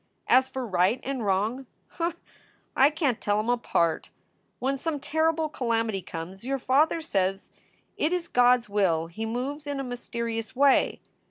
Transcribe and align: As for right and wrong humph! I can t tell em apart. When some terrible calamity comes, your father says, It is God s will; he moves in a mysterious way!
As 0.25 0.49
for 0.49 0.65
right 0.65 0.99
and 1.03 1.23
wrong 1.23 1.67
humph! 1.89 2.15
I 2.75 2.89
can 2.89 3.13
t 3.13 3.19
tell 3.19 3.37
em 3.37 3.51
apart. 3.51 4.09
When 4.57 4.79
some 4.79 4.99
terrible 4.99 5.47
calamity 5.47 6.01
comes, 6.01 6.43
your 6.43 6.57
father 6.57 7.01
says, 7.01 7.51
It 7.97 8.11
is 8.11 8.27
God 8.27 8.61
s 8.61 8.67
will; 8.69 9.05
he 9.05 9.27
moves 9.27 9.67
in 9.67 9.79
a 9.79 9.83
mysterious 9.83 10.55
way! 10.55 11.01